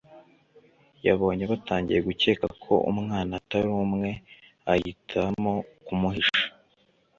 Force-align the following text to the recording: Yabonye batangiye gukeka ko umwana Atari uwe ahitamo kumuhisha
Yabonye 1.07 1.43
batangiye 1.51 1.99
gukeka 2.07 2.45
ko 2.63 2.73
umwana 2.91 3.31
Atari 3.39 3.69
uwe 3.79 4.11
ahitamo 4.73 5.53
kumuhisha 5.85 6.43